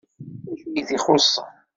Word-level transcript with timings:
D 0.53 0.53
acu 0.53 0.67
i 0.79 0.81
t-ixuṣṣen? 0.87 1.49